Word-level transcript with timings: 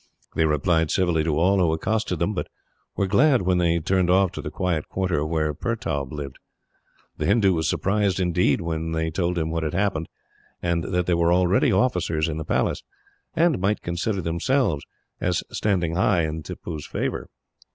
They 0.33 0.45
replied 0.47 0.89
civilly 0.89 1.23
to 1.25 1.37
all 1.37 1.59
who 1.59 1.71
accosted 1.73 2.17
them, 2.17 2.33
but 2.33 2.47
were 2.95 3.05
glad 3.05 3.43
when 3.43 3.59
they 3.59 3.77
turned 3.77 4.09
off 4.09 4.31
to 4.31 4.41
the 4.41 4.49
quiet 4.49 4.89
quarter 4.89 5.23
where 5.23 5.53
Pertaub 5.53 6.11
lived. 6.11 6.39
The 7.17 7.27
Hindoo 7.27 7.53
was 7.53 7.69
surprised, 7.69 8.19
indeed, 8.19 8.61
when 8.61 8.93
they 8.93 9.11
told 9.11 9.37
him 9.37 9.51
what 9.51 9.61
had 9.61 9.75
happened, 9.75 10.09
and 10.59 10.85
that 10.85 11.05
they 11.05 11.13
were 11.13 11.31
already 11.31 11.71
officers 11.71 12.27
in 12.27 12.37
the 12.37 12.43
Palace, 12.45 12.81
and 13.35 13.59
might 13.61 13.81
consider 13.83 14.23
themselves 14.23 14.83
as 15.19 15.43
standing 15.51 15.93
high 15.93 16.23
in 16.23 16.41
Tippoo's 16.41 16.87
favour. 16.87 17.29